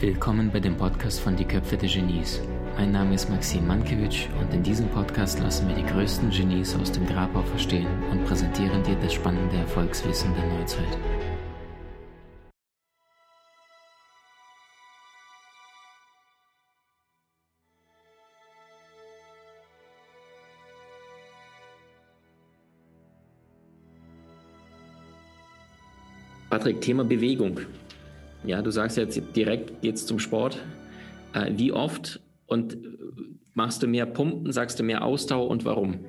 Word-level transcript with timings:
Willkommen 0.00 0.50
bei 0.50 0.60
dem 0.60 0.78
Podcast 0.78 1.20
von 1.20 1.36
Die 1.36 1.44
Köpfe 1.44 1.76
der 1.76 1.90
Genies. 1.90 2.40
Mein 2.74 2.90
Name 2.90 3.14
ist 3.14 3.28
Maxim 3.28 3.66
Mankewitsch 3.66 4.28
und 4.40 4.54
in 4.54 4.62
diesem 4.62 4.88
Podcast 4.88 5.38
lassen 5.40 5.68
wir 5.68 5.74
die 5.74 5.84
größten 5.84 6.30
Genies 6.30 6.74
aus 6.74 6.90
dem 6.90 7.06
Grabau 7.06 7.42
verstehen 7.42 7.86
und 8.10 8.24
präsentieren 8.24 8.82
dir 8.82 8.96
das 8.96 9.12
spannende 9.12 9.56
Erfolgswissen 9.58 10.32
der 10.32 10.46
Neuzeit. 10.58 10.98
Patrick, 26.48 26.80
Thema 26.80 27.04
Bewegung. 27.04 27.60
Ja, 28.44 28.62
du 28.62 28.70
sagst 28.70 28.96
jetzt 28.96 29.20
direkt 29.36 29.82
geht's 29.82 30.06
zum 30.06 30.18
Sport. 30.18 30.58
Äh, 31.34 31.52
wie 31.56 31.72
oft 31.72 32.20
und 32.46 32.78
machst 33.54 33.82
du 33.82 33.86
mehr 33.86 34.06
Pumpen, 34.06 34.52
sagst 34.52 34.78
du 34.78 34.82
mehr 34.82 35.04
Ausdauer 35.04 35.48
und 35.48 35.64
warum? 35.64 36.00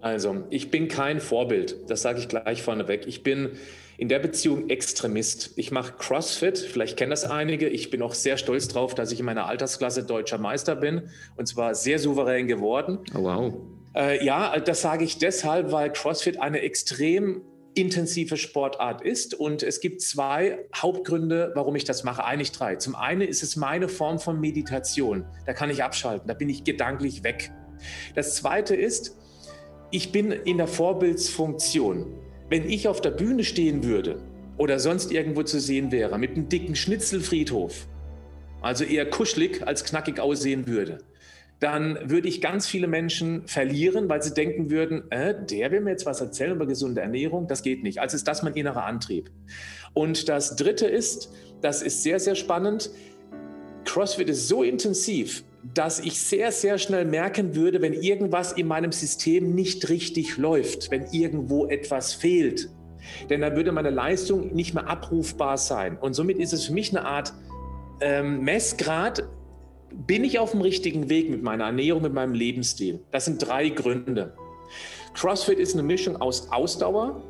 Also, 0.00 0.44
ich 0.50 0.70
bin 0.70 0.88
kein 0.88 1.20
Vorbild, 1.20 1.76
das 1.88 2.02
sage 2.02 2.18
ich 2.18 2.28
gleich 2.28 2.62
vorneweg. 2.62 3.06
Ich 3.06 3.22
bin 3.22 3.52
in 3.98 4.08
der 4.08 4.18
Beziehung 4.18 4.68
Extremist. 4.68 5.52
Ich 5.56 5.70
mache 5.70 5.94
CrossFit, 5.98 6.58
vielleicht 6.58 6.96
kennen 6.96 7.10
das 7.10 7.24
einige. 7.24 7.68
Ich 7.68 7.90
bin 7.90 8.02
auch 8.02 8.14
sehr 8.14 8.36
stolz 8.36 8.68
drauf, 8.68 8.94
dass 8.94 9.10
ich 9.10 9.20
in 9.20 9.26
meiner 9.26 9.46
Altersklasse 9.46 10.04
deutscher 10.04 10.38
Meister 10.38 10.76
bin 10.76 11.08
und 11.36 11.46
zwar 11.46 11.74
sehr 11.74 11.98
souverän 11.98 12.46
geworden. 12.46 12.98
Oh, 13.14 13.22
wow. 13.22 13.54
Äh, 13.94 14.24
ja, 14.24 14.58
das 14.60 14.82
sage 14.82 15.04
ich 15.04 15.18
deshalb, 15.18 15.72
weil 15.72 15.90
CrossFit 15.90 16.40
eine 16.40 16.60
extrem 16.60 17.40
intensive 17.76 18.36
Sportart 18.36 19.02
ist. 19.02 19.34
Und 19.34 19.62
es 19.62 19.80
gibt 19.80 20.00
zwei 20.00 20.58
Hauptgründe, 20.74 21.52
warum 21.54 21.76
ich 21.76 21.84
das 21.84 22.04
mache. 22.04 22.24
Eigentlich 22.24 22.52
drei. 22.52 22.76
Zum 22.76 22.96
einen 22.96 23.20
ist 23.20 23.42
es 23.42 23.54
meine 23.56 23.88
Form 23.88 24.18
von 24.18 24.40
Meditation. 24.40 25.24
Da 25.44 25.52
kann 25.52 25.70
ich 25.70 25.84
abschalten, 25.84 26.26
da 26.26 26.34
bin 26.34 26.48
ich 26.48 26.64
gedanklich 26.64 27.22
weg. 27.22 27.52
Das 28.14 28.34
zweite 28.34 28.74
ist, 28.74 29.16
ich 29.90 30.10
bin 30.10 30.32
in 30.32 30.56
der 30.56 30.66
Vorbildsfunktion. 30.66 32.18
Wenn 32.48 32.68
ich 32.68 32.88
auf 32.88 33.00
der 33.00 33.10
Bühne 33.10 33.44
stehen 33.44 33.84
würde 33.84 34.22
oder 34.56 34.78
sonst 34.78 35.12
irgendwo 35.12 35.42
zu 35.42 35.60
sehen 35.60 35.92
wäre, 35.92 36.18
mit 36.18 36.32
einem 36.32 36.48
dicken 36.48 36.74
Schnitzelfriedhof, 36.74 37.86
also 38.62 38.84
eher 38.84 39.08
kuschelig 39.08 39.66
als 39.66 39.84
knackig 39.84 40.18
aussehen 40.18 40.66
würde, 40.66 40.98
dann 41.58 41.98
würde 42.04 42.28
ich 42.28 42.40
ganz 42.40 42.66
viele 42.66 42.86
Menschen 42.86 43.46
verlieren, 43.46 44.08
weil 44.08 44.22
sie 44.22 44.34
denken 44.34 44.70
würden, 44.70 45.10
äh, 45.10 45.34
der 45.46 45.70
will 45.70 45.80
mir 45.80 45.90
jetzt 45.90 46.04
was 46.04 46.20
erzählen 46.20 46.52
über 46.52 46.66
gesunde 46.66 47.00
Ernährung, 47.00 47.48
das 47.48 47.62
geht 47.62 47.82
nicht. 47.82 47.98
Also 48.00 48.16
ist 48.16 48.28
das 48.28 48.42
mein 48.42 48.54
innerer 48.54 48.84
Antrieb. 48.84 49.30
Und 49.94 50.28
das 50.28 50.56
Dritte 50.56 50.86
ist, 50.86 51.32
das 51.62 51.82
ist 51.82 52.02
sehr, 52.02 52.20
sehr 52.20 52.34
spannend, 52.34 52.90
CrossFit 53.84 54.28
ist 54.28 54.48
so 54.48 54.62
intensiv, 54.62 55.44
dass 55.74 56.00
ich 56.00 56.20
sehr, 56.20 56.52
sehr 56.52 56.76
schnell 56.78 57.06
merken 57.06 57.54
würde, 57.54 57.80
wenn 57.80 57.94
irgendwas 57.94 58.52
in 58.52 58.66
meinem 58.66 58.92
System 58.92 59.54
nicht 59.54 59.88
richtig 59.88 60.36
läuft, 60.36 60.90
wenn 60.90 61.06
irgendwo 61.12 61.66
etwas 61.66 62.12
fehlt. 62.12 62.68
Denn 63.30 63.40
dann 63.40 63.56
würde 63.56 63.72
meine 63.72 63.90
Leistung 63.90 64.54
nicht 64.54 64.74
mehr 64.74 64.88
abrufbar 64.88 65.56
sein. 65.56 65.96
Und 65.96 66.14
somit 66.14 66.38
ist 66.38 66.52
es 66.52 66.66
für 66.66 66.72
mich 66.72 66.90
eine 66.90 67.06
Art 67.06 67.32
ähm, 68.00 68.42
Messgrad, 68.42 69.28
bin 70.06 70.24
ich 70.24 70.38
auf 70.38 70.50
dem 70.50 70.60
richtigen 70.60 71.08
Weg 71.08 71.30
mit 71.30 71.42
meiner 71.42 71.64
Ernährung, 71.64 72.02
mit 72.02 72.12
meinem 72.12 72.34
Lebensstil? 72.34 73.00
Das 73.10 73.24
sind 73.24 73.38
drei 73.38 73.70
Gründe. 73.70 74.34
CrossFit 75.14 75.58
ist 75.58 75.74
eine 75.74 75.82
Mischung 75.82 76.16
aus 76.16 76.52
Ausdauer 76.52 77.22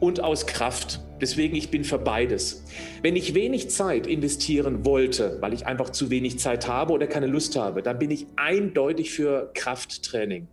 und 0.00 0.22
aus 0.22 0.46
Kraft. 0.46 1.00
Deswegen, 1.20 1.56
ich 1.56 1.70
bin 1.70 1.84
für 1.84 1.98
beides. 1.98 2.64
Wenn 3.02 3.16
ich 3.16 3.34
wenig 3.34 3.70
Zeit 3.70 4.06
investieren 4.06 4.84
wollte, 4.84 5.38
weil 5.40 5.52
ich 5.52 5.66
einfach 5.66 5.90
zu 5.90 6.10
wenig 6.10 6.38
Zeit 6.38 6.68
habe 6.68 6.92
oder 6.92 7.06
keine 7.06 7.26
Lust 7.26 7.56
habe, 7.56 7.82
dann 7.82 7.98
bin 7.98 8.10
ich 8.10 8.26
eindeutig 8.36 9.10
für 9.10 9.50
Krafttraining. 9.54 10.48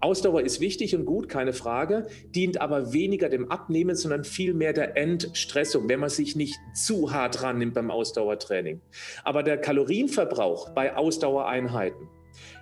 Ausdauer 0.00 0.42
ist 0.42 0.60
wichtig 0.60 0.94
und 0.94 1.04
gut, 1.04 1.28
keine 1.28 1.52
Frage, 1.52 2.06
dient 2.34 2.60
aber 2.60 2.92
weniger 2.92 3.28
dem 3.28 3.50
Abnehmen, 3.50 3.96
sondern 3.96 4.24
vielmehr 4.24 4.72
der 4.72 4.96
Entstressung, 4.96 5.88
wenn 5.88 6.00
man 6.00 6.10
sich 6.10 6.36
nicht 6.36 6.58
zu 6.74 7.12
hart 7.12 7.42
rannimmt 7.42 7.74
beim 7.74 7.90
Ausdauertraining. 7.90 8.80
Aber 9.24 9.42
der 9.42 9.58
Kalorienverbrauch 9.58 10.70
bei 10.70 10.96
Ausdauereinheiten, 10.96 12.08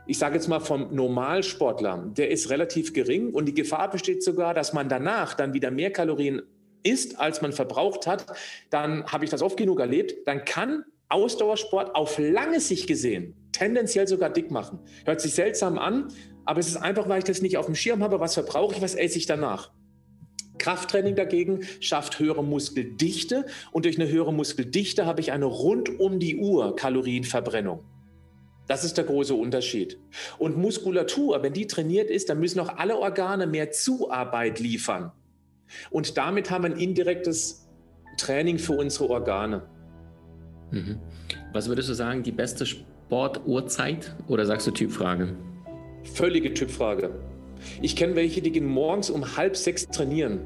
ich 0.07 0.19
sage 0.19 0.37
jetzt 0.37 0.49
mal 0.49 0.61
vom 0.61 0.95
Normalsportler, 0.95 2.13
der 2.17 2.31
ist 2.31 2.51
relativ 2.51 2.93
gering 2.93 3.35
und 3.35 3.47
die 3.47 3.55
Gefahr 3.55 3.91
besteht 3.91 4.23
sogar, 4.23 4.55
dass 4.55 4.73
man 4.73 4.89
danach 4.89 5.35
dann 5.35 5.53
wieder 5.53 5.71
mehr 5.71 5.91
Kalorien 5.91 6.43
isst, 6.85 7.19
als 7.19 7.43
man 7.43 7.53
verbraucht 7.53 8.07
hat. 8.07 8.27
Dann 8.71 9.05
habe 9.07 9.25
ich 9.25 9.31
das 9.31 9.43
oft 9.43 9.57
genug 9.57 9.81
erlebt. 9.81 10.15
Dann 10.27 10.45
kann 10.45 10.85
Ausdauersport 11.09 11.95
auf 11.97 12.19
lange 12.19 12.61
Sicht 12.61 12.87
gesehen 12.87 13.35
tendenziell 13.57 14.07
sogar 14.07 14.31
dick 14.31 14.51
machen. 14.51 14.79
Hört 15.05 15.21
sich 15.21 15.35
seltsam 15.35 15.79
an, 15.79 16.09
aber 16.47 16.61
es 16.61 16.69
ist 16.69 16.77
einfach, 16.77 17.09
weil 17.09 17.19
ich 17.19 17.25
das 17.25 17.43
nicht 17.43 17.59
auf 17.59 17.67
dem 17.67 17.75
Schirm 17.75 18.03
habe, 18.03 18.21
was 18.21 18.35
verbrauche 18.35 18.75
ich, 18.75 18.83
was 18.83 18.95
esse 18.95 19.19
ich 19.19 19.27
danach. 19.27 19.73
Krafttraining 20.59 21.17
dagegen 21.17 21.61
schafft 21.81 22.19
höhere 22.19 22.43
Muskeldichte 22.43 23.45
und 23.73 23.85
durch 23.85 24.01
eine 24.01 24.09
höhere 24.09 24.33
Muskeldichte 24.33 25.05
habe 25.05 25.21
ich 25.21 25.33
eine 25.33 25.45
rund 25.45 26.01
um 26.01 26.19
die 26.19 26.39
Uhr 26.39 26.75
Kalorienverbrennung. 26.77 27.85
Das 28.67 28.83
ist 28.83 28.97
der 28.97 29.05
große 29.05 29.35
Unterschied. 29.35 29.99
Und 30.39 30.57
Muskulatur, 30.57 31.43
wenn 31.43 31.53
die 31.53 31.67
trainiert 31.67 32.11
ist, 32.11 32.31
dann 32.31 32.41
müssen 32.41 32.59
auch 32.61 32.79
alle 32.79 32.99
Organe 32.99 33.47
mehr 33.47 33.71
Zuarbeit 33.71 34.59
liefern. 34.59 35.13
Und 35.91 36.17
damit 36.17 36.51
haben 36.51 36.65
wir 36.65 36.71
ein 36.71 36.79
indirektes 36.79 37.69
Training 38.19 38.59
für 38.59 38.73
unsere 38.73 39.11
Organe. 39.11 39.69
Mhm. 40.71 40.99
Was 41.53 41.69
würdest 41.69 41.89
du 41.89 41.95
sagen, 41.95 42.23
die 42.23 42.33
beste 42.33 42.67
Sportuhrzeit 42.67 44.17
oder 44.27 44.47
sagst 44.47 44.67
du 44.67 44.73
Typfrage? 44.73 45.37
Völlige 46.15 46.55
Typfrage. 46.55 47.11
Ich 47.83 47.97
kenne 47.97 48.17
welche, 48.17 48.43
die 48.43 48.53
gehen 48.53 48.67
morgens 48.67 49.11
um 49.11 49.37
halb 49.37 49.57
sechs 49.57 49.87
trainieren. 49.89 50.41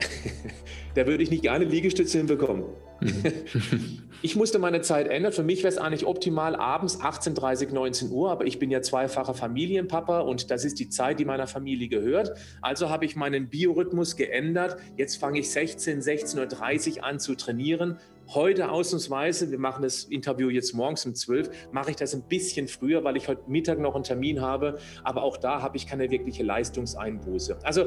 da 0.94 1.06
würde 1.06 1.22
ich 1.22 1.30
nicht 1.30 1.48
eine 1.48 1.64
Liegestütze 1.64 2.18
hinbekommen. 2.18 2.64
Ich 4.22 4.36
musste 4.36 4.58
meine 4.58 4.82
Zeit 4.82 5.08
ändern. 5.08 5.32
Für 5.32 5.42
mich 5.42 5.60
wäre 5.60 5.68
es 5.68 5.78
eigentlich 5.78 6.04
optimal 6.04 6.54
abends 6.54 7.00
18.30, 7.00 7.72
19 7.72 8.10
Uhr, 8.10 8.30
aber 8.30 8.44
ich 8.44 8.58
bin 8.58 8.70
ja 8.70 8.82
zweifacher 8.82 9.32
Familienpapa 9.32 10.20
und 10.20 10.50
das 10.50 10.66
ist 10.66 10.78
die 10.78 10.90
Zeit, 10.90 11.20
die 11.20 11.24
meiner 11.24 11.46
Familie 11.46 11.88
gehört. 11.88 12.36
Also 12.60 12.90
habe 12.90 13.06
ich 13.06 13.16
meinen 13.16 13.48
Biorhythmus 13.48 14.16
geändert. 14.16 14.76
Jetzt 14.98 15.16
fange 15.16 15.38
ich 15.38 15.50
16, 15.50 16.02
16.30 16.02 16.98
Uhr 16.98 17.04
an 17.04 17.18
zu 17.18 17.34
trainieren. 17.34 17.96
Heute 18.32 18.70
ausnahmsweise, 18.70 19.50
wir 19.50 19.58
machen 19.58 19.82
das 19.82 20.04
Interview 20.04 20.50
jetzt 20.50 20.72
morgens 20.72 21.04
um 21.04 21.16
12, 21.16 21.72
mache 21.72 21.90
ich 21.90 21.96
das 21.96 22.14
ein 22.14 22.22
bisschen 22.22 22.68
früher, 22.68 23.02
weil 23.02 23.16
ich 23.16 23.26
heute 23.26 23.42
Mittag 23.48 23.80
noch 23.80 23.96
einen 23.96 24.04
Termin 24.04 24.40
habe. 24.40 24.78
Aber 25.02 25.24
auch 25.24 25.36
da 25.36 25.62
habe 25.62 25.76
ich 25.76 25.84
keine 25.88 26.08
wirkliche 26.12 26.44
Leistungseinbuße. 26.44 27.58
Also 27.64 27.86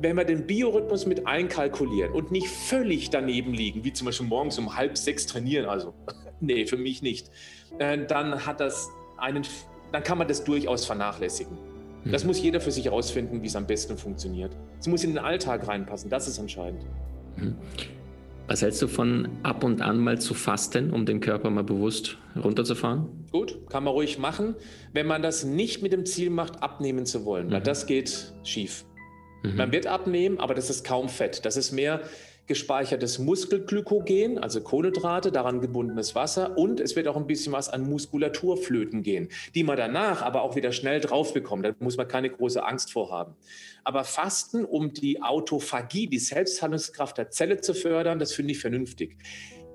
wenn 0.00 0.16
wir 0.16 0.24
den 0.24 0.46
Biorhythmus 0.46 1.04
mit 1.04 1.26
einkalkulieren 1.26 2.12
und 2.12 2.30
nicht 2.30 2.48
völlig 2.48 3.10
daneben 3.10 3.52
liegen, 3.52 3.84
wie 3.84 3.92
zum 3.92 4.06
Beispiel 4.06 4.26
morgens 4.26 4.58
um 4.58 4.74
halb 4.76 4.96
sechs 4.96 5.26
trainieren, 5.26 5.66
also 5.66 5.92
nee, 6.40 6.64
für 6.64 6.78
mich 6.78 7.02
nicht, 7.02 7.30
äh, 7.78 7.98
dann 8.06 8.46
hat 8.46 8.60
das 8.60 8.88
einen, 9.18 9.42
dann 9.92 10.02
kann 10.02 10.16
man 10.16 10.26
das 10.26 10.42
durchaus 10.42 10.86
vernachlässigen. 10.86 11.58
Das 12.06 12.22
mhm. 12.22 12.28
muss 12.28 12.40
jeder 12.40 12.62
für 12.62 12.70
sich 12.70 12.86
herausfinden, 12.86 13.42
wie 13.42 13.46
es 13.46 13.56
am 13.56 13.66
besten 13.66 13.98
funktioniert. 13.98 14.56
Es 14.80 14.86
muss 14.86 15.04
in 15.04 15.10
den 15.10 15.18
Alltag 15.18 15.68
reinpassen, 15.68 16.08
das 16.08 16.28
ist 16.28 16.38
entscheidend. 16.38 16.86
Was 18.48 18.62
hältst 18.62 18.80
du 18.80 18.86
von 18.86 19.28
ab 19.42 19.64
und 19.64 19.82
an 19.82 19.98
mal 19.98 20.20
zu 20.20 20.32
fasten, 20.32 20.92
um 20.92 21.04
den 21.04 21.20
Körper 21.20 21.50
mal 21.50 21.64
bewusst 21.64 22.16
runterzufahren? 22.36 23.26
Gut, 23.32 23.58
kann 23.68 23.82
man 23.82 23.92
ruhig 23.92 24.18
machen, 24.18 24.54
wenn 24.92 25.06
man 25.06 25.20
das 25.20 25.44
nicht 25.44 25.82
mit 25.82 25.92
dem 25.92 26.06
Ziel 26.06 26.30
macht, 26.30 26.62
abnehmen 26.62 27.06
zu 27.06 27.24
wollen, 27.24 27.50
weil 27.50 27.60
mhm. 27.60 27.64
das 27.64 27.86
geht 27.86 28.32
schief. 28.44 28.84
Mhm. 29.42 29.56
Man 29.56 29.72
wird 29.72 29.88
abnehmen, 29.88 30.38
aber 30.38 30.54
das 30.54 30.70
ist 30.70 30.84
kaum 30.84 31.08
Fett. 31.08 31.44
Das 31.44 31.56
ist 31.56 31.72
mehr 31.72 32.02
gespeichertes 32.46 33.18
Muskelglykogen, 33.18 34.38
also 34.38 34.60
Kohlenhydrate, 34.60 35.32
daran 35.32 35.60
gebundenes 35.60 36.14
Wasser 36.14 36.56
und 36.56 36.80
es 36.80 36.96
wird 36.96 37.08
auch 37.08 37.16
ein 37.16 37.26
bisschen 37.26 37.52
was 37.52 37.68
an 37.68 37.88
Muskulaturflöten 37.88 39.02
gehen, 39.02 39.28
die 39.54 39.64
man 39.64 39.76
danach 39.76 40.22
aber 40.22 40.42
auch 40.42 40.56
wieder 40.56 40.72
schnell 40.72 41.00
drauf 41.00 41.34
bekommt. 41.34 41.64
Da 41.64 41.74
muss 41.80 41.96
man 41.96 42.08
keine 42.08 42.30
große 42.30 42.64
Angst 42.64 42.92
vor 42.92 43.10
haben. 43.10 43.34
Aber 43.84 44.04
Fasten, 44.04 44.64
um 44.64 44.92
die 44.92 45.22
Autophagie, 45.22 46.06
die 46.06 46.18
Selbstheilungskraft 46.18 47.18
der 47.18 47.30
Zelle 47.30 47.60
zu 47.60 47.74
fördern, 47.74 48.18
das 48.18 48.32
finde 48.32 48.52
ich 48.52 48.58
vernünftig. 48.58 49.16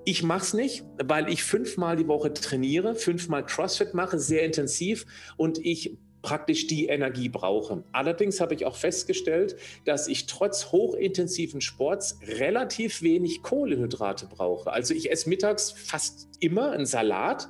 Ich 0.03 0.23
mache 0.23 0.41
es 0.41 0.53
nicht, 0.53 0.83
weil 1.03 1.29
ich 1.29 1.44
fünfmal 1.44 1.95
die 1.95 2.07
Woche 2.07 2.33
trainiere, 2.33 2.95
fünfmal 2.95 3.45
CrossFit 3.45 3.94
mache, 3.94 4.18
sehr 4.18 4.44
intensiv 4.44 5.06
und 5.38 5.59
ich 5.59 5.97
praktisch 6.21 6.68
die 6.68 6.88
Energie 6.88 7.29
brauche. 7.29 7.83
Allerdings 7.91 8.39
habe 8.39 8.53
ich 8.53 8.65
auch 8.65 8.75
festgestellt, 8.75 9.56
dass 9.85 10.07
ich 10.07 10.27
trotz 10.27 10.71
hochintensiven 10.71 11.62
Sports 11.62 12.19
relativ 12.27 13.01
wenig 13.01 13.41
Kohlenhydrate 13.41 14.27
brauche. 14.27 14.71
Also 14.71 14.94
ich 14.94 15.12
esse 15.12 15.29
mittags 15.29 15.71
fast 15.71 16.29
immer 16.39 16.71
einen 16.71 16.85
Salat 16.85 17.50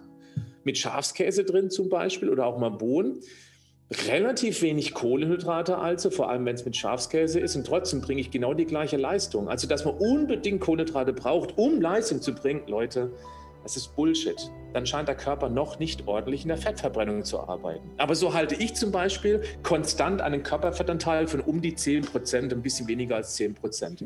mit 0.64 0.78
Schafskäse 0.78 1.44
drin 1.44 1.70
zum 1.70 1.90
Beispiel 1.90 2.30
oder 2.30 2.46
auch 2.46 2.58
mal 2.58 2.70
Bohnen. 2.70 3.20
Relativ 4.08 4.62
wenig 4.62 4.94
Kohlenhydrate 4.94 5.78
also, 5.78 6.12
vor 6.12 6.30
allem 6.30 6.46
wenn 6.46 6.56
es 6.56 6.64
mit 6.64 6.78
Schafskäse 6.78 7.42
ist 7.42 7.58
und 7.58 7.68
trotzdem 7.68 8.00
bringe 8.00 8.22
ich 8.22 8.32
genau 8.32 8.54
die 8.54 8.66
gleiche 8.66 8.96
Leistung. 8.96 9.50
Also 9.50 9.68
dass 9.68 9.84
man 9.84 9.96
unbedingt 9.96 10.62
Kohlenhydrate 10.62 11.12
braucht, 11.12 11.58
um 11.58 11.82
Leistung 11.82 12.22
zu 12.22 12.34
bringen, 12.34 12.68
Leute, 12.68 13.12
das 13.64 13.78
ist 13.78 13.96
Bullshit. 13.96 14.52
Dann 14.74 14.86
scheint 14.86 15.08
der 15.08 15.16
Körper 15.16 15.50
noch 15.50 15.80
nicht 15.80 16.08
ordentlich 16.08 16.44
in 16.44 16.48
der 16.48 16.58
Fettverbrennung 16.58 17.24
zu 17.24 17.40
arbeiten. 17.40 17.90
Aber 17.98 18.16
so 18.16 18.34
halte 18.34 18.56
ich 18.56 18.74
zum 18.74 18.92
Beispiel 18.92 19.42
konstant 19.64 20.22
einen 20.22 20.44
Körperfettanteil 20.44 21.28
von 21.28 21.42
um 21.42 21.62
die 21.62 21.76
10 21.76 22.04
Prozent, 22.04 22.54
ein 22.54 22.62
bisschen 22.62 22.88
weniger 22.88 23.18
als 23.18 23.36
10 23.36 23.54
Prozent. 23.54 24.04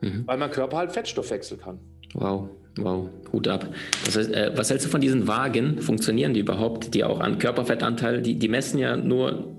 Mhm. 0.00 0.24
Weil 0.26 0.36
mein 0.36 0.50
Körper 0.50 0.76
halt 0.76 0.92
Fettstoff 0.92 1.30
wechseln 1.30 1.60
kann. 1.60 1.78
Wow, 2.14 2.48
wow, 2.76 3.08
Hut 3.32 3.48
ab. 3.48 3.68
Das 4.04 4.16
heißt, 4.16 4.32
äh, 4.32 4.52
was 4.54 4.70
hältst 4.70 4.86
du 4.86 4.90
von 4.90 5.00
diesen 5.00 5.26
Wagen? 5.26 5.80
Funktionieren 5.80 6.34
die 6.34 6.40
überhaupt? 6.40 6.94
Die 6.94 7.04
auch 7.04 7.20
an 7.20 7.38
Körperfettanteil, 7.38 8.22
die, 8.22 8.38
die 8.38 8.48
messen 8.48 8.78
ja 8.78 8.96
nur, 8.96 9.54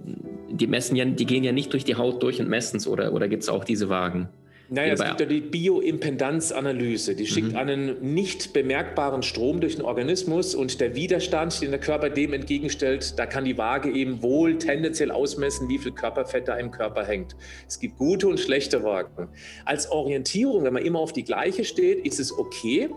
die 0.50 0.68
messen 0.68 0.96
ja, 0.96 1.06
die 1.06 1.26
gehen 1.26 1.44
ja 1.44 1.52
nicht 1.52 1.74
durch 1.74 1.84
die 1.84 1.96
Haut 1.96 2.22
durch 2.24 2.40
und 2.40 2.50
messen 2.50 2.78
es, 2.78 2.88
oder, 2.88 3.14
oder 3.14 3.28
gibt 3.28 3.44
es 3.44 3.50
auch 3.50 3.64
diese 3.64 3.90
Wagen? 3.90 4.30
Naja, 4.70 4.94
es 4.94 5.04
gibt 5.04 5.20
ja 5.22 5.26
die 5.26 5.40
Bioimpedanzanalyse. 5.40 7.16
Die 7.16 7.26
schickt 7.26 7.52
mhm. 7.52 7.58
einen 7.58 8.14
nicht 8.14 8.52
bemerkbaren 8.52 9.24
Strom 9.24 9.62
durch 9.62 9.78
den 9.78 9.86
Organismus 9.86 10.56
und 10.56 10.82
der 10.82 10.96
Widerstand, 10.96 11.62
den 11.62 11.72
der 11.72 11.80
Körper 11.80 12.10
dem 12.10 12.34
entgegenstellt, 12.34 13.18
da 13.18 13.26
kann 13.26 13.46
die 13.46 13.58
Waage 13.58 13.90
eben 13.90 14.22
wohl 14.22 14.58
tendenziell 14.58 15.12
ausmessen, 15.12 15.70
wie 15.70 15.78
viel 15.78 15.94
Körperfett 15.94 16.48
da 16.48 16.58
im 16.58 16.72
Körper 16.72 17.06
hängt. 17.06 17.36
Es 17.68 17.80
gibt 17.80 17.98
gute 17.98 18.28
und 18.28 18.40
schlechte 18.40 18.84
Wagen. 18.84 19.30
Als 19.64 19.90
Orientierung, 19.90 20.64
wenn 20.64 20.74
man 20.74 20.84
immer 20.84 21.00
auf 21.00 21.14
die 21.14 21.24
gleiche 21.24 21.64
steht, 21.64 22.06
ist 22.06 22.20
es 22.20 22.38
okay. 22.38 22.90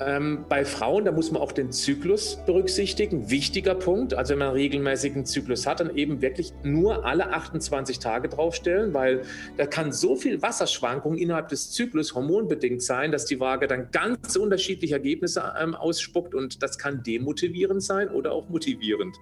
Ähm, 0.00 0.44
bei 0.48 0.64
Frauen, 0.64 1.04
da 1.04 1.12
muss 1.12 1.30
man 1.30 1.40
auch 1.40 1.52
den 1.52 1.70
Zyklus 1.70 2.38
berücksichtigen. 2.46 3.30
Wichtiger 3.30 3.76
Punkt. 3.76 4.14
Also 4.14 4.32
wenn 4.32 4.40
man 4.40 4.48
einen 4.48 4.56
regelmäßigen 4.56 5.24
Zyklus 5.24 5.68
hat, 5.68 5.78
dann 5.78 5.96
eben 5.96 6.20
wirklich 6.20 6.52
nur 6.64 7.04
alle 7.04 7.32
28 7.32 8.00
Tage 8.00 8.28
draufstellen, 8.28 8.92
weil 8.92 9.22
da 9.56 9.66
kann 9.66 9.92
so 9.92 10.16
viel 10.16 10.42
Wasserschwankung 10.42 11.16
innerhalb 11.16 11.48
des 11.48 11.70
Zyklus 11.70 12.14
hormonbedingt 12.14 12.82
sein, 12.82 13.12
dass 13.12 13.24
die 13.26 13.38
Waage 13.38 13.68
dann 13.68 13.92
ganz 13.92 14.34
unterschiedliche 14.34 14.94
Ergebnisse 14.94 15.54
ähm, 15.60 15.76
ausspuckt 15.76 16.34
und 16.34 16.62
das 16.62 16.76
kann 16.76 17.04
demotivierend 17.04 17.82
sein 17.82 18.08
oder 18.08 18.32
auch 18.32 18.48
motivierend. 18.48 19.16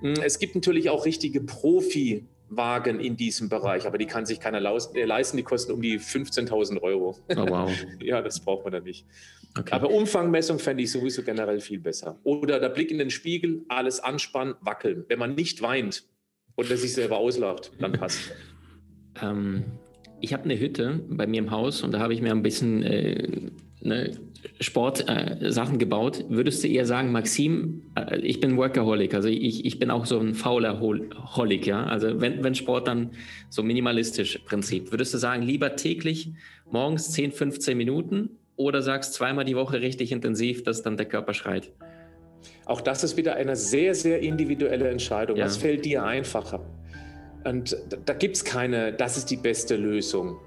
Hm, 0.00 0.14
es 0.24 0.40
gibt 0.40 0.56
natürlich 0.56 0.90
auch 0.90 1.06
richtige 1.06 1.40
Profi- 1.40 2.24
Wagen 2.56 3.00
in 3.00 3.16
diesem 3.16 3.48
Bereich, 3.48 3.86
aber 3.86 3.98
die 3.98 4.06
kann 4.06 4.26
sich 4.26 4.40
keiner 4.40 4.58
äh, 4.58 5.04
leisten, 5.04 5.36
die 5.36 5.42
kosten 5.42 5.72
um 5.72 5.82
die 5.82 5.98
15.000 5.98 6.80
Euro. 6.82 7.18
Oh, 7.28 7.46
wow. 7.48 7.70
ja, 8.00 8.22
das 8.22 8.40
braucht 8.40 8.64
man 8.64 8.72
dann 8.72 8.84
nicht. 8.84 9.06
Okay. 9.58 9.74
Aber 9.74 9.90
Umfangmessung 9.90 10.58
fände 10.58 10.82
ich 10.82 10.90
sowieso 10.90 11.22
generell 11.22 11.60
viel 11.60 11.78
besser. 11.78 12.18
Oder 12.24 12.58
der 12.58 12.70
Blick 12.70 12.90
in 12.90 12.98
den 12.98 13.10
Spiegel, 13.10 13.64
alles 13.68 14.00
anspannen, 14.00 14.54
wackeln. 14.60 15.04
Wenn 15.08 15.18
man 15.18 15.34
nicht 15.34 15.60
weint 15.62 16.04
und 16.54 16.66
sich 16.68 16.92
selber 16.92 17.18
auslacht, 17.18 17.72
dann 17.78 17.92
passt. 17.92 18.32
ähm, 19.22 19.64
ich 20.20 20.32
habe 20.32 20.44
eine 20.44 20.58
Hütte 20.58 21.00
bei 21.08 21.26
mir 21.26 21.40
im 21.40 21.50
Haus 21.50 21.82
und 21.82 21.92
da 21.92 21.98
habe 21.98 22.14
ich 22.14 22.22
mir 22.22 22.30
ein 22.30 22.42
bisschen 22.42 22.82
äh, 22.82 23.50
ne, 23.82 24.12
Sportsachen 24.60 25.74
äh, 25.74 25.78
gebaut. 25.78 26.24
Würdest 26.28 26.64
du 26.64 26.68
eher 26.68 26.86
sagen, 26.86 27.12
Maxim, 27.12 27.82
äh, 27.94 28.18
ich 28.18 28.40
bin 28.40 28.56
Workaholic, 28.56 29.14
also 29.14 29.28
ich, 29.28 29.64
ich 29.64 29.78
bin 29.78 29.90
auch 29.90 30.06
so 30.06 30.18
ein 30.18 30.34
fauler 30.34 30.80
Holic, 30.80 31.66
ja. 31.66 31.84
Also 31.84 32.20
wenn, 32.20 32.42
wenn 32.42 32.54
Sport 32.54 32.88
dann 32.88 33.10
so 33.48 33.62
minimalistisch 33.62 34.38
Prinzip. 34.38 34.90
Würdest 34.90 35.14
du 35.14 35.18
sagen, 35.18 35.42
lieber 35.42 35.76
täglich 35.76 36.30
morgens 36.70 37.10
10, 37.12 37.32
15 37.32 37.76
Minuten 37.76 38.30
oder 38.56 38.82
sagst 38.82 39.14
zweimal 39.14 39.44
die 39.44 39.56
Woche 39.56 39.80
richtig 39.80 40.12
intensiv, 40.12 40.62
dass 40.62 40.82
dann 40.82 40.96
der 40.96 41.06
Körper 41.06 41.34
schreit? 41.34 41.70
Auch 42.66 42.80
das 42.80 43.04
ist 43.04 43.16
wieder 43.16 43.36
eine 43.36 43.56
sehr, 43.56 43.94
sehr 43.94 44.20
individuelle 44.20 44.88
Entscheidung. 44.88 45.36
Ja. 45.36 45.44
Was 45.44 45.56
fällt 45.56 45.84
dir 45.84 46.04
einfacher? 46.04 46.64
Und 47.44 47.76
da, 47.88 47.96
da 48.04 48.12
gibt 48.14 48.36
es 48.36 48.44
keine, 48.44 48.92
das 48.92 49.16
ist 49.16 49.30
die 49.30 49.36
beste 49.36 49.76
Lösung. 49.76 50.38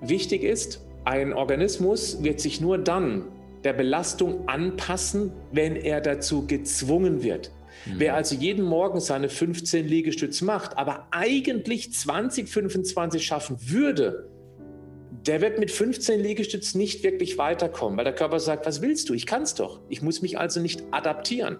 Wichtig 0.00 0.42
ist, 0.42 0.84
ein 1.08 1.32
Organismus 1.32 2.22
wird 2.22 2.38
sich 2.38 2.60
nur 2.60 2.76
dann 2.76 3.24
der 3.64 3.72
Belastung 3.72 4.46
anpassen, 4.46 5.32
wenn 5.52 5.74
er 5.74 6.02
dazu 6.02 6.46
gezwungen 6.46 7.22
wird. 7.22 7.50
Mhm. 7.86 7.94
Wer 7.96 8.14
also 8.14 8.34
jeden 8.34 8.62
Morgen 8.62 9.00
seine 9.00 9.30
15 9.30 9.88
Liegestütze 9.88 10.44
macht, 10.44 10.76
aber 10.76 11.08
eigentlich 11.10 11.94
20, 11.94 12.46
25 12.46 13.24
schaffen 13.24 13.56
würde, 13.58 14.28
der 15.26 15.40
wird 15.40 15.58
mit 15.58 15.70
15 15.70 16.20
Liegestützen 16.20 16.78
nicht 16.78 17.02
wirklich 17.02 17.38
weiterkommen, 17.38 17.96
weil 17.96 18.04
der 18.04 18.14
Körper 18.14 18.38
sagt, 18.38 18.66
was 18.66 18.82
willst 18.82 19.08
du? 19.08 19.14
Ich 19.14 19.24
kann 19.24 19.42
es 19.42 19.54
doch. 19.54 19.80
Ich 19.88 20.02
muss 20.02 20.20
mich 20.20 20.38
also 20.38 20.60
nicht 20.60 20.84
adaptieren. 20.90 21.56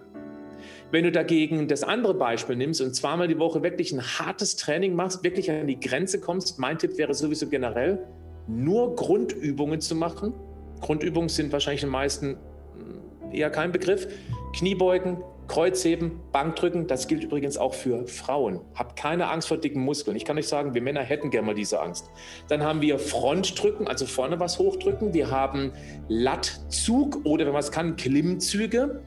Wenn 0.91 1.05
du 1.05 1.11
dagegen 1.11 1.67
das 1.67 1.83
andere 1.83 2.13
Beispiel 2.13 2.55
nimmst 2.55 2.81
und 2.81 2.95
zweimal 2.95 3.27
die 3.27 3.39
Woche 3.39 3.63
wirklich 3.63 3.91
ein 3.93 4.01
hartes 4.01 4.57
Training 4.57 4.93
machst, 4.93 5.23
wirklich 5.23 5.49
an 5.49 5.65
die 5.65 5.79
Grenze 5.79 6.19
kommst, 6.19 6.59
mein 6.59 6.77
Tipp 6.77 6.97
wäre 6.99 7.15
sowieso 7.15 7.47
generell, 7.47 8.05
nur 8.49 8.95
Grundübungen 8.95 9.79
zu 9.79 9.95
machen. 9.95 10.33
Grundübungen 10.81 11.29
sind 11.29 11.51
wahrscheinlich 11.51 11.81
den 11.81 11.89
meisten 11.89 12.37
hm, 12.75 13.31
eher 13.31 13.49
kein 13.49 13.71
Begriff. 13.71 14.07
Kniebeugen, 14.53 15.17
Kreuzheben, 15.47 16.19
Bankdrücken, 16.31 16.87
das 16.87 17.07
gilt 17.07 17.23
übrigens 17.23 17.57
auch 17.57 17.73
für 17.73 18.07
Frauen. 18.07 18.61
Habt 18.75 18.95
keine 18.95 19.29
Angst 19.29 19.47
vor 19.47 19.57
dicken 19.57 19.81
Muskeln. 19.81 20.15
Ich 20.15 20.23
kann 20.23 20.37
euch 20.37 20.47
sagen, 20.47 20.75
wir 20.75 20.81
Männer 20.81 21.01
hätten 21.01 21.31
gerne 21.31 21.47
mal 21.47 21.55
diese 21.55 21.81
Angst. 21.81 22.09
Dann 22.47 22.63
haben 22.63 22.81
wir 22.81 22.99
Frontdrücken, 22.99 23.87
also 23.87 24.05
vorne 24.05 24.39
was 24.39 24.59
hochdrücken. 24.59 25.13
Wir 25.13 25.31
haben 25.31 25.73
Lattzug 26.07 27.25
oder 27.25 27.45
wenn 27.45 27.53
man 27.53 27.61
es 27.61 27.71
kann, 27.71 27.95
Klimmzüge. 27.95 29.01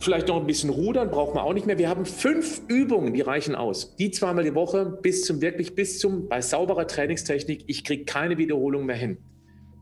Vielleicht 0.00 0.28
noch 0.28 0.40
ein 0.40 0.46
bisschen 0.46 0.70
rudern, 0.70 1.10
braucht 1.10 1.34
man 1.34 1.44
auch 1.44 1.52
nicht 1.52 1.66
mehr. 1.66 1.76
Wir 1.76 1.90
haben 1.90 2.06
fünf 2.06 2.62
Übungen, 2.68 3.12
die 3.12 3.20
reichen 3.20 3.54
aus. 3.54 3.94
Die 3.96 4.10
zweimal 4.10 4.44
die 4.44 4.54
Woche 4.54 4.98
bis 5.02 5.24
zum 5.24 5.42
wirklich, 5.42 5.74
bis 5.74 5.98
zum, 5.98 6.26
bei 6.26 6.40
sauberer 6.40 6.86
Trainingstechnik, 6.86 7.64
ich 7.66 7.84
kriege 7.84 8.06
keine 8.06 8.38
Wiederholung 8.38 8.86
mehr 8.86 8.96
hin. 8.96 9.18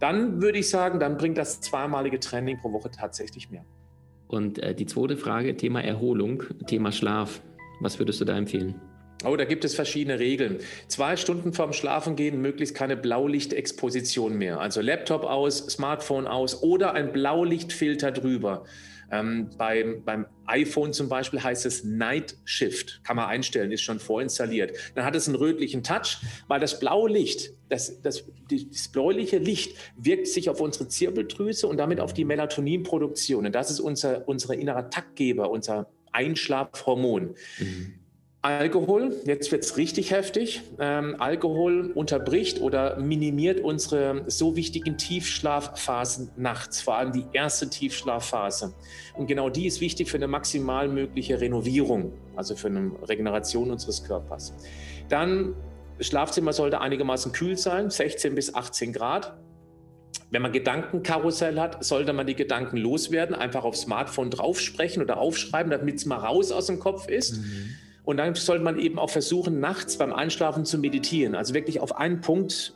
Dann 0.01 0.43
würde 0.43 0.59
ich 0.59 0.69
sagen, 0.69 0.99
dann 0.99 1.17
bringt 1.17 1.39
das 1.39 1.61
zweimalige 1.61 2.19
Training 2.19 2.59
pro 2.59 2.73
Woche 2.73 2.91
tatsächlich 2.91 3.49
mehr. 3.51 3.65
Und 4.27 4.59
äh, 4.59 4.75
die 4.75 4.87
zweite 4.87 5.17
Frage, 5.17 5.57
Thema 5.57 5.83
Erholung, 5.83 6.43
Thema 6.67 6.91
Schlaf. 6.91 7.41
Was 7.81 8.01
würdest 8.01 8.21
du 8.21 8.25
da 8.25 8.37
empfehlen? 8.37 8.75
Oh, 9.25 9.35
da 9.35 9.45
gibt 9.45 9.65
es 9.65 9.75
verschiedene 9.75 10.21
Regeln. 10.21 10.59
Zwei 10.87 11.17
Stunden 11.17 11.53
vorm 11.53 11.73
Schlafengehen 11.73 12.41
möglichst 12.41 12.77
keine 12.77 12.97
Blaulichtexposition 12.97 14.39
mehr. 14.39 14.61
Also 14.61 14.81
Laptop 14.81 15.25
aus, 15.25 15.59
Smartphone 15.59 16.29
aus 16.29 16.63
oder 16.63 16.95
ein 16.95 17.13
Blaulichtfilter 17.13 18.13
drüber. 18.13 18.65
Ähm, 19.11 19.51
beim, 19.57 20.05
beim 20.05 20.27
iPhone 20.47 20.93
zum 20.93 21.09
Beispiel 21.09 21.43
heißt 21.43 21.67
es 21.67 21.83
Night 21.83 22.37
Shift. 22.45 23.01
Kann 23.05 23.17
man 23.17 23.27
einstellen, 23.27 23.73
ist 23.73 23.81
schon 23.81 23.99
vorinstalliert. 23.99 24.73
Dann 24.95 25.05
hat 25.05 25.17
es 25.17 25.27
einen 25.27 25.37
rötlichen 25.37 25.83
Touch, 25.83 26.19
weil 26.47 26.61
das 26.61 26.79
blaue 26.79 27.11
Licht, 27.11 27.55
das, 27.71 28.01
das, 28.03 28.25
das 28.51 28.89
bläuliche 28.89 29.39
Licht 29.39 29.77
wirkt 29.97 30.29
sich 30.29 30.51
auf 30.51 30.61
unsere 30.61 30.89
Zirbeldrüse 30.89 31.67
und 31.67 31.79
damit 31.79 32.01
auf 32.01 32.13
die 32.13 32.25
Melatoninproduktion. 32.25 33.47
Und 33.47 33.55
das 33.55 33.71
ist 33.71 33.81
unser, 33.81 34.29
unser 34.29 34.55
innerer 34.55 34.91
Taktgeber, 34.91 35.51
unser 35.51 35.89
Einschlafhormon. 36.13 37.35
Mhm. 37.59 37.95
Alkohol, 38.49 39.15
jetzt 39.27 39.53
wird 39.53 39.63
es 39.63 39.77
richtig 39.77 40.11
heftig. 40.11 40.63
Ähm, 40.79 41.17
Alkohol 41.19 41.93
unterbricht 41.95 42.63
oder 42.63 42.99
minimiert 42.99 43.61
unsere 43.61 44.23
so 44.27 44.57
wichtigen 44.57 44.97
Tiefschlafphasen 44.97 46.31
nachts, 46.35 46.81
vor 46.81 46.97
allem 46.97 47.13
die 47.13 47.27
erste 47.35 47.69
Tiefschlafphase. 47.69 48.73
Und 49.15 49.27
genau 49.27 49.51
die 49.51 49.67
ist 49.67 49.83
wichtig 49.83 50.11
für 50.11 50.17
eine 50.17 50.29
maximal 50.29 50.89
mögliche 50.89 51.39
Renovierung, 51.39 52.15
also 52.37 52.57
für 52.57 52.69
eine 52.69 52.93
Regeneration 53.07 53.71
unseres 53.71 54.03
Körpers. 54.03 54.55
Dann, 55.11 55.55
Schlafzimmer 56.01 56.55
sollte 56.55 56.81
einigermaßen 56.81 57.33
kühl 57.33 57.59
sein, 57.59 57.91
16 57.91 58.35
bis 58.35 58.55
18 58.55 58.95
Grad. 58.95 59.37
Wenn 60.31 60.41
man 60.41 60.53
Gedankenkarussell 60.53 61.61
hat, 61.61 61.85
sollte 61.85 62.15
man 62.15 62.27
die 62.27 62.35
Gedanken 62.35 62.79
loswerden, 62.79 63.35
einfach 63.35 63.65
aufs 63.65 63.83
Smartphone 63.83 64.31
draufsprechen 64.31 65.03
oder 65.03 65.19
aufschreiben, 65.19 65.71
damit 65.71 65.97
es 65.97 66.07
mal 66.07 66.17
raus 66.17 66.51
aus 66.51 66.67
dem 66.67 66.79
Kopf 66.79 67.09
ist. 67.09 67.37
Mhm 67.37 67.75
und 68.09 68.17
dann 68.17 68.35
sollte 68.35 68.65
man 68.65 68.79
eben 68.79 68.99
auch 68.99 69.11
versuchen, 69.11 69.61
nachts 69.61 69.99
beim 69.99 70.15
Einschlafen 70.15 70.65
zu 70.65 70.79
meditieren. 70.79 71.35
Also 71.35 71.53
wirklich 71.53 71.81
auf 71.81 71.95
einen 71.99 72.23
Punkt, 72.23 72.73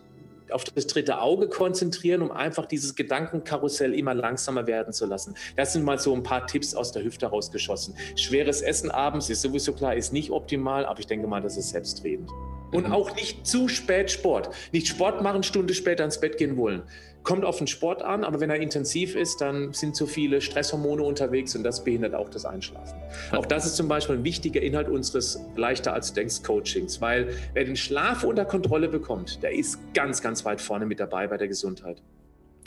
auf 0.52 0.64
das 0.64 0.86
dritte 0.86 1.20
Auge 1.20 1.48
konzentrieren, 1.48 2.22
um 2.22 2.30
einfach 2.30 2.66
dieses 2.66 2.94
Gedankenkarussell 2.94 3.94
immer 3.94 4.14
langsamer 4.14 4.66
werden 4.66 4.92
zu 4.92 5.06
lassen. 5.06 5.34
Das 5.56 5.72
sind 5.72 5.84
mal 5.84 5.98
so 5.98 6.14
ein 6.14 6.22
paar 6.22 6.46
Tipps 6.46 6.74
aus 6.74 6.92
der 6.92 7.02
Hüfte 7.04 7.26
rausgeschossen. 7.26 7.94
Schweres 8.16 8.62
Essen 8.62 8.90
abends 8.90 9.30
ist 9.30 9.42
sowieso 9.42 9.72
klar, 9.72 9.94
ist 9.94 10.12
nicht 10.12 10.30
optimal, 10.30 10.86
aber 10.86 11.00
ich 11.00 11.06
denke 11.06 11.26
mal, 11.26 11.40
das 11.40 11.56
ist 11.56 11.70
selbstredend. 11.70 12.30
Und 12.72 12.86
mhm. 12.86 12.92
auch 12.92 13.14
nicht 13.14 13.46
zu 13.46 13.68
spät 13.68 14.10
Sport. 14.10 14.50
Nicht 14.72 14.88
Sport 14.88 15.22
machen, 15.22 15.42
Stunde 15.42 15.74
später 15.74 16.04
ins 16.04 16.18
Bett 16.18 16.38
gehen 16.38 16.56
wollen. 16.56 16.82
Kommt 17.22 17.44
auf 17.44 17.58
den 17.58 17.68
Sport 17.68 18.02
an, 18.02 18.24
aber 18.24 18.40
wenn 18.40 18.50
er 18.50 18.56
intensiv 18.56 19.14
ist, 19.14 19.40
dann 19.40 19.72
sind 19.72 19.94
zu 19.94 20.08
viele 20.08 20.40
Stresshormone 20.40 21.04
unterwegs 21.04 21.54
und 21.54 21.62
das 21.62 21.84
behindert 21.84 22.14
auch 22.14 22.28
das 22.28 22.44
Einschlafen. 22.44 22.98
Auch 23.30 23.46
das 23.46 23.64
ist 23.64 23.76
zum 23.76 23.86
Beispiel 23.86 24.16
ein 24.16 24.24
wichtiger 24.24 24.60
Inhalt 24.60 24.88
unseres 24.88 25.38
leichter 25.54 25.92
als 25.92 26.12
denkst 26.12 26.42
Coachings, 26.42 27.00
weil 27.00 27.28
wer 27.54 27.64
den 27.64 27.76
Schlaf 27.76 28.24
unter 28.24 28.44
Kontrolle 28.44 28.88
bekommt, 28.88 29.40
der 29.44 29.52
ist 29.52 29.78
ganz, 29.94 30.20
ganz 30.20 30.41
weit 30.44 30.60
vorne 30.60 30.86
mit 30.86 31.00
dabei 31.00 31.26
bei 31.26 31.36
der 31.36 31.48
Gesundheit. 31.48 32.02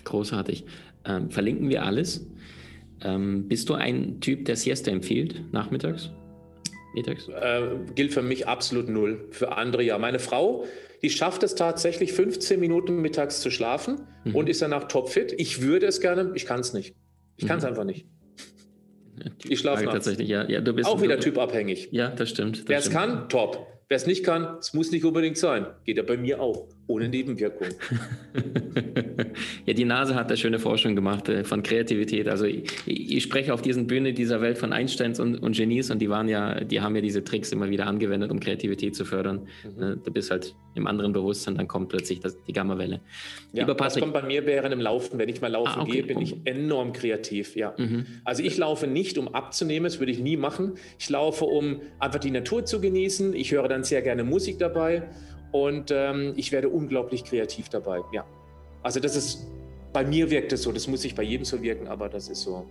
Großartig. 0.03 0.65
Ähm, 1.05 1.31
verlinken 1.31 1.69
wir 1.69 1.83
alles. 1.83 2.27
Ähm, 3.01 3.47
bist 3.47 3.69
du 3.69 3.73
ein 3.73 4.19
Typ, 4.21 4.45
der 4.45 4.55
Siesta 4.55 4.91
empfiehlt, 4.91 5.51
nachmittags? 5.51 6.11
Mittags? 6.93 7.27
Äh, 7.27 7.77
gilt 7.93 8.13
für 8.13 8.21
mich 8.21 8.47
absolut 8.47 8.87
null. 8.87 9.27
Für 9.31 9.57
andere 9.57 9.83
ja. 9.83 9.97
Meine 9.97 10.19
Frau 10.19 10.65
die 11.05 11.11
schafft 11.11 11.43
es 11.43 11.53
tatsächlich 11.53 12.13
15 12.13 12.59
Minuten 12.59 12.99
mittags 12.99 13.39
zu 13.39 13.51
schlafen 13.51 14.07
mhm. 14.23 14.33
und 14.33 14.49
ist 14.49 14.63
danach 14.63 14.87
topfit. 14.87 15.35
Ich 15.37 15.61
würde 15.61 15.85
es 15.85 16.01
gerne, 16.01 16.31
ich 16.33 16.47
kann 16.47 16.61
es 16.61 16.73
nicht. 16.73 16.95
Ich 17.37 17.45
kann 17.45 17.59
es 17.59 17.63
mhm. 17.63 17.69
einfach 17.69 17.83
nicht. 17.83 18.07
Ich 19.47 19.59
schlafe 19.59 19.85
tatsächlich, 19.85 20.27
ja. 20.27 20.45
ja 20.49 20.59
du 20.59 20.73
bist 20.73 20.89
auch 20.89 21.01
wieder 21.01 21.17
typabhängig. 21.17 21.87
Ja, 21.91 22.09
das 22.09 22.31
stimmt. 22.31 22.63
Wer 22.67 22.79
es 22.79 22.89
kann, 22.89 23.29
top. 23.29 23.65
Wer 23.87 23.97
es 23.97 24.07
nicht 24.07 24.23
kann, 24.23 24.57
es 24.59 24.73
muss 24.73 24.91
nicht 24.91 25.05
unbedingt 25.05 25.37
sein. 25.37 25.67
Geht 25.83 25.97
ja 25.97 26.03
bei 26.03 26.17
mir 26.17 26.41
auch, 26.41 26.67
ohne 26.87 27.07
Nebenwirkung. 27.07 27.67
ja, 29.67 29.73
die 29.75 29.85
Nase 29.85 30.15
hat 30.15 30.31
da 30.31 30.35
schöne 30.35 30.57
Forschung 30.57 30.95
gemacht 30.95 31.29
äh, 31.29 31.43
von 31.43 31.61
Kreativität. 31.61 32.27
Also 32.27 32.45
ich, 32.45 32.65
ich, 32.87 33.21
spreche 33.21 33.53
auf 33.53 33.61
diesen 33.61 33.85
Bühne 33.85 34.13
dieser 34.13 34.41
Welt 34.41 34.57
von 34.57 34.73
Einsteins 34.73 35.19
und, 35.19 35.37
und, 35.37 35.55
Genies 35.55 35.91
und 35.91 35.99
die 35.99 36.09
waren 36.09 36.27
ja, 36.27 36.61
die 36.61 36.81
haben 36.81 36.95
ja 36.95 37.01
diese 37.01 37.23
Tricks 37.23 37.51
immer 37.51 37.69
wieder 37.69 37.85
angewendet, 37.85 38.31
um 38.31 38.39
Kreativität 38.39 38.95
zu 38.95 39.05
fördern. 39.05 39.47
Mhm. 39.63 39.79
Ne, 39.79 39.97
du 40.03 40.11
bist 40.11 40.31
halt 40.31 40.55
im 40.73 40.87
anderen 40.87 41.13
Bewusstsein, 41.13 41.55
dann 41.55 41.67
kommt 41.67 41.89
plötzlich 41.89 42.19
das, 42.21 42.35
die 42.43 42.53
Gammawelle. 42.53 43.01
Ja, 43.53 43.61
Lieber 43.61 43.75
Patrick, 43.75 43.93
das 43.93 44.01
kommt 44.01 44.13
bei 44.13 44.23
mir 44.23 44.47
während 44.47 44.73
dem 44.73 44.81
Laufen. 44.81 45.19
Wenn 45.19 45.29
ich 45.29 45.41
mal 45.41 45.51
laufen 45.51 45.79
ah, 45.79 45.81
okay. 45.83 45.91
gehe, 45.91 46.03
bin 46.03 46.21
ich 46.21 46.35
enorm 46.45 46.91
kreativ. 46.91 47.55
Ja. 47.55 47.75
Mhm. 47.77 48.07
Also 48.23 48.41
ich 48.41 48.57
laufe 48.57 48.87
nicht, 48.87 49.19
um 49.19 49.27
abzunehmen, 49.27 49.83
das 49.83 49.99
würde 49.99 50.11
ich 50.11 50.19
nie 50.19 50.37
machen. 50.37 50.73
Ich 50.97 51.07
laufe, 51.09 51.45
um 51.45 51.81
einfach 51.99 52.19
die 52.19 52.31
Natur 52.31 52.65
zu 52.65 52.81
genießen. 52.81 53.35
Ich 53.35 53.51
höre 53.51 53.67
dann 53.67 53.74
sehr 53.83 54.01
gerne 54.01 54.23
Musik 54.23 54.59
dabei 54.59 55.03
und 55.51 55.91
ähm, 55.91 56.33
ich 56.35 56.51
werde 56.51 56.69
unglaublich 56.69 57.23
kreativ 57.23 57.69
dabei. 57.69 58.01
Ja. 58.11 58.25
Also 58.83 58.99
das 58.99 59.15
ist, 59.15 59.47
bei 59.93 60.03
mir 60.03 60.29
wirkt 60.29 60.53
es 60.53 60.63
so, 60.63 60.71
das 60.71 60.87
muss 60.87 61.03
nicht 61.03 61.15
bei 61.15 61.23
jedem 61.23 61.45
so 61.45 61.61
wirken, 61.61 61.87
aber 61.87 62.09
das 62.09 62.29
ist 62.29 62.41
so 62.41 62.65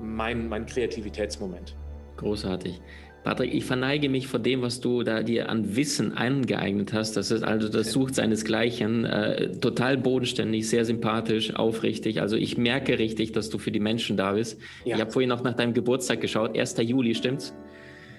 mein, 0.00 0.48
mein 0.48 0.66
Kreativitätsmoment. 0.66 1.76
Großartig. 2.16 2.80
Patrick, 3.22 3.52
ich 3.52 3.66
verneige 3.66 4.08
mich 4.08 4.28
vor 4.28 4.40
dem, 4.40 4.62
was 4.62 4.80
du 4.80 5.02
da 5.02 5.22
dir 5.22 5.50
an 5.50 5.76
Wissen 5.76 6.16
eingeeignet 6.16 6.94
hast. 6.94 7.16
Das 7.18 7.30
ist 7.30 7.42
also, 7.42 7.68
das 7.68 7.92
sucht 7.92 8.14
seinesgleichen. 8.14 9.04
Äh, 9.04 9.58
total 9.60 9.98
bodenständig, 9.98 10.68
sehr 10.68 10.86
sympathisch, 10.86 11.54
aufrichtig. 11.54 12.22
Also 12.22 12.36
ich 12.36 12.56
merke 12.56 12.98
richtig, 12.98 13.32
dass 13.32 13.50
du 13.50 13.58
für 13.58 13.72
die 13.72 13.80
Menschen 13.80 14.16
da 14.16 14.32
bist. 14.32 14.58
Ja. 14.84 14.96
Ich 14.96 15.00
habe 15.02 15.10
vorhin 15.10 15.28
noch 15.28 15.42
nach 15.42 15.54
deinem 15.54 15.74
Geburtstag 15.74 16.22
geschaut. 16.22 16.56
1. 16.56 16.76
Juli, 16.78 17.14
stimmt's? 17.14 17.54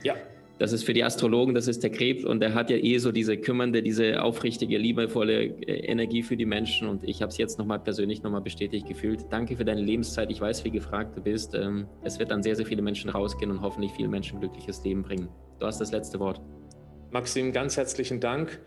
Ja. 0.04 0.16
Das 0.62 0.74
ist 0.74 0.84
für 0.84 0.94
die 0.94 1.04
Astrologen, 1.04 1.56
das 1.56 1.68
ist 1.68 1.82
der 1.82 1.90
Krebs 1.90 2.24
und 2.24 2.44
er 2.44 2.54
hat 2.54 2.70
ja 2.70 2.78
eh 2.78 3.00
so 3.00 3.12
diese 3.12 3.36
kümmernde, 3.36 3.82
diese 3.82 4.22
aufrichtige, 4.22 4.78
liebevolle 4.78 5.46
äh, 5.46 5.88
Energie 5.88 6.22
für 6.22 6.38
die 6.38 6.46
Menschen 6.46 6.88
und 6.88 7.04
ich 7.04 7.24
habe 7.24 7.32
es 7.32 7.40
jetzt 7.40 7.58
nochmal 7.58 7.80
persönlich 7.80 8.22
nochmal 8.22 8.42
bestätigt 8.42 8.88
gefühlt. 8.88 9.26
Danke 9.32 9.58
für 9.58 9.66
deine 9.66 9.82
Lebenszeit. 9.82 10.30
Ich 10.30 10.40
weiß, 10.40 10.64
wie 10.64 10.70
gefragt 10.70 11.18
du 11.18 11.22
bist. 11.24 11.56
Ähm, 11.56 11.88
es 12.04 12.20
wird 12.20 12.30
dann 12.30 12.44
sehr, 12.44 12.56
sehr 12.56 12.68
viele 12.68 12.84
Menschen 12.84 13.10
rausgehen 13.10 13.50
und 13.50 13.62
hoffentlich 13.62 13.92
viele 13.94 14.08
Menschen 14.08 14.38
ein 14.38 14.42
glückliches 14.42 14.84
Leben 14.84 15.02
bringen. 15.02 15.30
Du 15.58 15.66
hast 15.66 15.82
das 15.82 15.92
letzte 15.92 16.20
Wort. 16.20 16.40
Maxim, 17.10 17.54
ganz 17.54 17.76
herzlichen 17.76 18.20
Dank. 18.20 18.62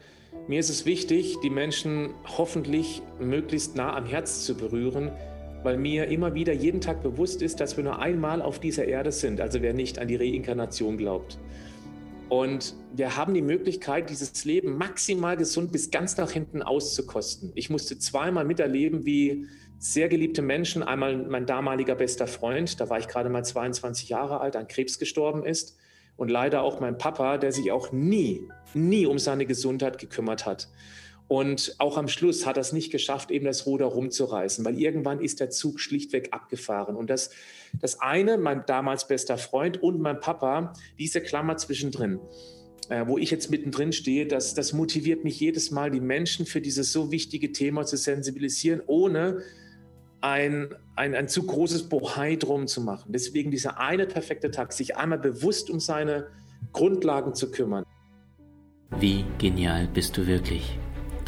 Mir 0.49 0.59
ist 0.59 0.71
es 0.71 0.87
wichtig, 0.87 1.37
die 1.45 1.51
Menschen 1.51 2.11
hoffentlich 2.27 3.03
möglichst 3.21 3.77
nah 3.77 3.95
am 3.97 4.07
Herz 4.07 4.45
zu 4.45 4.57
berühren, 4.57 5.13
weil 5.63 5.79
mir 5.79 6.09
immer 6.09 6.35
wieder 6.35 6.55
jeden 6.55 6.81
Tag 6.81 7.05
bewusst 7.05 7.41
ist, 7.41 7.61
dass 7.61 7.77
wir 7.77 7.85
nur 7.85 8.01
einmal 8.01 8.43
auf 8.43 8.59
dieser 8.59 8.85
Erde 8.85 9.13
sind, 9.13 9.41
also 9.41 9.63
wer 9.63 9.75
nicht 9.75 10.01
an 10.01 10.09
die 10.09 10.17
Reinkarnation 10.17 10.99
glaubt. 10.99 11.39
Und 12.35 12.75
wir 12.93 13.17
haben 13.17 13.33
die 13.33 13.43
Möglichkeit, 13.43 14.11
dieses 14.11 14.45
Leben 14.45 14.77
maximal 14.77 15.37
gesund 15.37 15.71
bis 15.71 15.93
ganz 15.93 16.17
nach 16.17 16.33
hinten 16.33 16.63
auszukosten. 16.63 17.53
Ich 17.55 17.71
musste 17.71 17.97
zweimal 17.97 18.45
miterleben, 18.45 19.07
wie 19.07 19.47
sehr 19.79 20.09
geliebte 20.09 20.43
Menschen, 20.43 20.83
einmal 20.83 21.17
mein 21.17 21.47
damaliger 21.47 21.95
bester 21.95 22.27
Freund, 22.27 22.81
da 22.81 22.91
war 22.91 22.99
ich 22.99 23.07
gerade 23.07 23.29
mal 23.29 23.45
22 23.45 24.09
Jahre 24.09 24.41
alt, 24.41 24.57
an 24.57 24.67
Krebs 24.67 24.99
gestorben 24.99 25.45
ist. 25.47 25.77
Und 26.17 26.29
leider 26.29 26.63
auch 26.63 26.81
mein 26.81 26.99
Papa, 26.99 27.39
der 27.39 27.53
sich 27.53 27.71
auch 27.71 27.93
nie, 27.93 28.49
nie 28.73 29.07
um 29.07 29.21
seine 29.21 29.47
Gesundheit 29.47 29.99
gekümmert 29.99 30.45
hat. 30.45 30.67
Und 31.27 31.75
auch 31.79 31.97
am 31.97 32.09
Schluss 32.09 32.45
hat 32.45 32.59
er 32.59 32.61
es 32.61 32.73
nicht 32.73 32.93
geschafft, 32.93 33.31
eben 33.31 33.47
das 33.47 33.67
Ruder 33.67 33.87
rumzureißen, 33.87 34.65
weil 34.65 34.79
irgendwann 34.79 35.21
ist 35.21 35.41
der 35.41 35.51
Zug 35.51 35.81
schlichtweg 35.81 36.29
abgefahren. 36.33 36.97
Und 36.97 37.09
das, 37.09 37.31
das 37.81 38.01
eine, 38.01 38.37
mein 38.37 38.65
damals 38.67 39.09
bester 39.09 39.39
Freund 39.39 39.83
und 39.83 40.01
mein 40.01 40.21
Papa, 40.21 40.75
diese 40.99 41.23
Klammer 41.23 41.57
zwischendrin, 41.57 42.21
äh, 42.91 43.07
wo 43.07 43.17
ich 43.17 43.31
jetzt 43.31 43.51
mittendrin 43.51 43.93
stehe, 43.93 44.27
das, 44.27 44.53
das 44.53 44.75
motiviert 44.75 45.25
mich 45.25 45.41
jedes 45.41 45.71
Mal, 45.71 45.91
die 45.91 46.01
Menschen 46.01 46.45
für 46.45 46.61
dieses 46.61 46.93
so 46.93 47.11
wichtige 47.11 47.53
Thema 47.53 47.87
zu 47.87 47.97
sensibilisieren, 47.97 48.83
ohne 48.87 49.43
ein, 50.21 50.75
ein, 50.95 51.15
ein 51.15 51.29
zu 51.29 51.45
großes 51.45 51.89
Bohai 51.89 52.37
drum 52.37 52.67
zu 52.67 52.83
machen. 52.83 53.13
Deswegen 53.13 53.51
dieser 53.51 53.79
eine 53.79 54.07
perfekte 54.07 54.51
Tag, 54.51 54.75
sich 54.75 54.97
einmal 54.97 55.19
bewusst 55.19 55.71
um 55.71 55.81
seine 55.81 56.27
Grundlagen 56.73 57.35
zu 57.35 57.51
kümmern. 57.51 57.85
Wie 59.01 59.25
genial 59.39 59.89
bist 59.93 60.17
du 60.17 60.27
wirklich? 60.27 60.79